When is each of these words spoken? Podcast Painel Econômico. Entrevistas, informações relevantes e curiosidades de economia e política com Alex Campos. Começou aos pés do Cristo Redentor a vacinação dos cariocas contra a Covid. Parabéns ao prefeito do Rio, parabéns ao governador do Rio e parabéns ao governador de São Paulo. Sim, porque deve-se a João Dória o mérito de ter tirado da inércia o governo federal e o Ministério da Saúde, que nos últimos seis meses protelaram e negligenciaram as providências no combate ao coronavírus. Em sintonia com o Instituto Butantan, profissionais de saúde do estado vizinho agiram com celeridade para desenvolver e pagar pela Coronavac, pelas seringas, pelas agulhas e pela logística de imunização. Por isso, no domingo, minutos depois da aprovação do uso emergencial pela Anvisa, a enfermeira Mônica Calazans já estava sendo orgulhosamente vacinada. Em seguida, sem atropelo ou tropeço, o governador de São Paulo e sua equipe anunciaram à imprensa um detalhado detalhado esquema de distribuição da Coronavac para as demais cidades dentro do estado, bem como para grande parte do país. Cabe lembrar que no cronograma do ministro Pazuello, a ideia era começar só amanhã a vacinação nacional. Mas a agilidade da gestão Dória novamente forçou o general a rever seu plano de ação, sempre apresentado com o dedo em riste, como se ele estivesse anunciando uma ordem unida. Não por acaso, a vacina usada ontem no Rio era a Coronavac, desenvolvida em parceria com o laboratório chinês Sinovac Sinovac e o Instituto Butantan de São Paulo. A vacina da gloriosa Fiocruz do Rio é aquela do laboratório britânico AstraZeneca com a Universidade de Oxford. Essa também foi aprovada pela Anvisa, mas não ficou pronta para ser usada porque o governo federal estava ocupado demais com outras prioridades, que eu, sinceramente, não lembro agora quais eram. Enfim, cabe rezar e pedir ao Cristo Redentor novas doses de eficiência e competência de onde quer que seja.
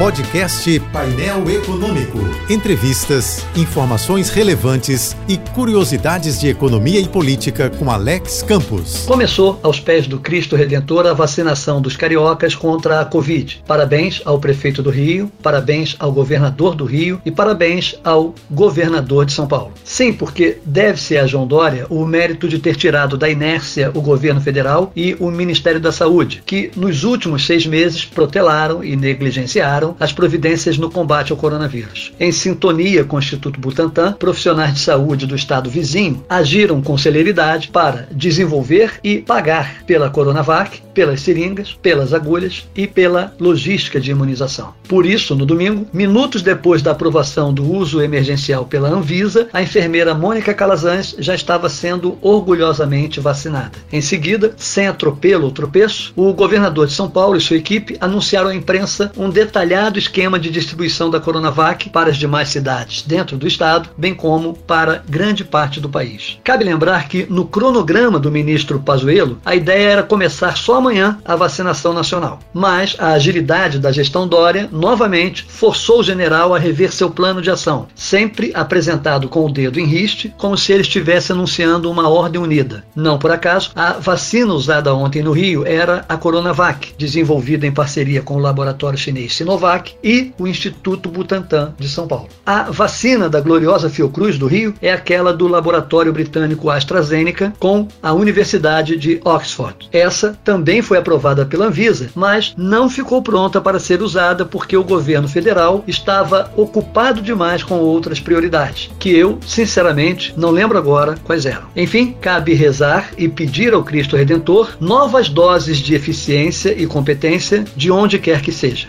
Podcast 0.00 0.80
Painel 0.94 1.50
Econômico. 1.50 2.20
Entrevistas, 2.48 3.44
informações 3.54 4.30
relevantes 4.30 5.14
e 5.28 5.36
curiosidades 5.36 6.40
de 6.40 6.48
economia 6.48 6.98
e 6.98 7.06
política 7.06 7.68
com 7.68 7.90
Alex 7.90 8.42
Campos. 8.42 9.04
Começou 9.04 9.60
aos 9.62 9.78
pés 9.78 10.06
do 10.06 10.18
Cristo 10.18 10.56
Redentor 10.56 11.06
a 11.06 11.12
vacinação 11.12 11.82
dos 11.82 11.98
cariocas 11.98 12.54
contra 12.54 13.02
a 13.02 13.04
Covid. 13.04 13.62
Parabéns 13.66 14.22
ao 14.24 14.38
prefeito 14.38 14.82
do 14.82 14.88
Rio, 14.88 15.30
parabéns 15.42 15.94
ao 15.98 16.10
governador 16.10 16.74
do 16.74 16.86
Rio 16.86 17.20
e 17.22 17.30
parabéns 17.30 17.94
ao 18.02 18.34
governador 18.50 19.26
de 19.26 19.34
São 19.34 19.46
Paulo. 19.46 19.74
Sim, 19.84 20.14
porque 20.14 20.56
deve-se 20.64 21.18
a 21.18 21.26
João 21.26 21.46
Dória 21.46 21.86
o 21.90 22.06
mérito 22.06 22.48
de 22.48 22.58
ter 22.58 22.74
tirado 22.74 23.18
da 23.18 23.28
inércia 23.28 23.90
o 23.92 24.00
governo 24.00 24.40
federal 24.40 24.92
e 24.96 25.14
o 25.20 25.30
Ministério 25.30 25.78
da 25.78 25.92
Saúde, 25.92 26.42
que 26.46 26.70
nos 26.74 27.04
últimos 27.04 27.44
seis 27.44 27.66
meses 27.66 28.02
protelaram 28.02 28.82
e 28.82 28.96
negligenciaram 28.96 29.89
as 29.98 30.12
providências 30.12 30.78
no 30.78 30.90
combate 30.90 31.32
ao 31.32 31.38
coronavírus. 31.38 32.12
Em 32.20 32.30
sintonia 32.30 33.04
com 33.04 33.16
o 33.16 33.18
Instituto 33.18 33.58
Butantan, 33.60 34.12
profissionais 34.12 34.74
de 34.74 34.80
saúde 34.80 35.26
do 35.26 35.34
estado 35.34 35.70
vizinho 35.70 36.24
agiram 36.28 36.82
com 36.82 36.96
celeridade 36.98 37.68
para 37.68 38.08
desenvolver 38.12 39.00
e 39.02 39.18
pagar 39.18 39.82
pela 39.86 40.10
Coronavac, 40.10 40.82
pelas 40.94 41.20
seringas, 41.20 41.76
pelas 41.80 42.12
agulhas 42.12 42.68
e 42.74 42.86
pela 42.86 43.34
logística 43.38 44.00
de 44.00 44.10
imunização. 44.10 44.74
Por 44.88 45.06
isso, 45.06 45.34
no 45.34 45.46
domingo, 45.46 45.86
minutos 45.92 46.42
depois 46.42 46.82
da 46.82 46.90
aprovação 46.90 47.52
do 47.52 47.64
uso 47.72 48.02
emergencial 48.02 48.64
pela 48.64 48.88
Anvisa, 48.88 49.48
a 49.52 49.62
enfermeira 49.62 50.14
Mônica 50.14 50.52
Calazans 50.52 51.14
já 51.18 51.34
estava 51.34 51.68
sendo 51.68 52.18
orgulhosamente 52.20 53.20
vacinada. 53.20 53.72
Em 53.92 54.00
seguida, 54.00 54.52
sem 54.56 54.86
atropelo 54.88 55.44
ou 55.44 55.50
tropeço, 55.50 56.12
o 56.16 56.32
governador 56.32 56.86
de 56.86 56.92
São 56.92 57.08
Paulo 57.08 57.36
e 57.36 57.40
sua 57.40 57.56
equipe 57.56 57.96
anunciaram 58.00 58.50
à 58.50 58.54
imprensa 58.54 59.12
um 59.16 59.30
detalhado 59.30 59.79
detalhado 59.80 59.98
esquema 59.98 60.38
de 60.38 60.50
distribuição 60.50 61.08
da 61.08 61.18
Coronavac 61.18 61.88
para 61.88 62.10
as 62.10 62.18
demais 62.18 62.50
cidades 62.50 63.02
dentro 63.02 63.38
do 63.38 63.46
estado, 63.46 63.88
bem 63.96 64.14
como 64.14 64.52
para 64.52 65.02
grande 65.08 65.42
parte 65.42 65.80
do 65.80 65.88
país. 65.88 66.38
Cabe 66.44 66.64
lembrar 66.64 67.08
que 67.08 67.26
no 67.30 67.46
cronograma 67.46 68.18
do 68.18 68.30
ministro 68.30 68.80
Pazuello, 68.80 69.38
a 69.42 69.54
ideia 69.54 69.88
era 69.88 70.02
começar 70.02 70.54
só 70.56 70.76
amanhã 70.76 71.18
a 71.24 71.34
vacinação 71.34 71.94
nacional. 71.94 72.40
Mas 72.52 72.94
a 72.98 73.12
agilidade 73.12 73.78
da 73.78 73.90
gestão 73.90 74.28
Dória 74.28 74.68
novamente 74.70 75.46
forçou 75.48 76.00
o 76.00 76.02
general 76.02 76.54
a 76.54 76.58
rever 76.58 76.92
seu 76.92 77.10
plano 77.10 77.40
de 77.40 77.50
ação, 77.50 77.86
sempre 77.94 78.52
apresentado 78.54 79.28
com 79.28 79.46
o 79.46 79.52
dedo 79.52 79.80
em 79.80 79.86
riste, 79.86 80.34
como 80.36 80.58
se 80.58 80.72
ele 80.72 80.82
estivesse 80.82 81.32
anunciando 81.32 81.90
uma 81.90 82.06
ordem 82.06 82.40
unida. 82.40 82.84
Não 82.94 83.18
por 83.18 83.30
acaso, 83.30 83.70
a 83.74 83.92
vacina 83.92 84.52
usada 84.52 84.94
ontem 84.94 85.22
no 85.22 85.32
Rio 85.32 85.66
era 85.66 86.04
a 86.06 86.18
Coronavac, 86.18 86.92
desenvolvida 86.98 87.66
em 87.66 87.72
parceria 87.72 88.20
com 88.20 88.34
o 88.34 88.40
laboratório 88.40 88.98
chinês 88.98 89.36
Sinovac 89.36 89.69
Sinovac 89.70 89.94
e 90.02 90.32
o 90.38 90.46
Instituto 90.46 91.08
Butantan 91.08 91.74
de 91.78 91.88
São 91.88 92.08
Paulo. 92.08 92.28
A 92.44 92.64
vacina 92.70 93.28
da 93.28 93.40
gloriosa 93.40 93.88
Fiocruz 93.88 94.36
do 94.38 94.46
Rio 94.46 94.74
é 94.82 94.92
aquela 94.92 95.32
do 95.32 95.46
laboratório 95.46 96.12
britânico 96.12 96.70
AstraZeneca 96.70 97.52
com 97.58 97.86
a 98.02 98.12
Universidade 98.12 98.96
de 98.96 99.20
Oxford. 99.24 99.88
Essa 99.92 100.36
também 100.44 100.82
foi 100.82 100.98
aprovada 100.98 101.46
pela 101.46 101.66
Anvisa, 101.66 102.10
mas 102.14 102.54
não 102.56 102.90
ficou 102.90 103.22
pronta 103.22 103.60
para 103.60 103.78
ser 103.78 104.02
usada 104.02 104.44
porque 104.44 104.76
o 104.76 104.84
governo 104.84 105.28
federal 105.28 105.84
estava 105.86 106.50
ocupado 106.56 107.22
demais 107.22 107.62
com 107.62 107.74
outras 107.74 108.18
prioridades, 108.18 108.90
que 108.98 109.10
eu, 109.10 109.38
sinceramente, 109.46 110.34
não 110.36 110.50
lembro 110.50 110.78
agora 110.78 111.16
quais 111.24 111.46
eram. 111.46 111.68
Enfim, 111.76 112.16
cabe 112.20 112.54
rezar 112.54 113.10
e 113.16 113.28
pedir 113.28 113.72
ao 113.72 113.84
Cristo 113.84 114.16
Redentor 114.16 114.76
novas 114.80 115.28
doses 115.28 115.78
de 115.78 115.94
eficiência 115.94 116.74
e 116.76 116.86
competência 116.86 117.64
de 117.76 117.90
onde 117.90 118.18
quer 118.18 118.40
que 118.40 118.52
seja. 118.52 118.88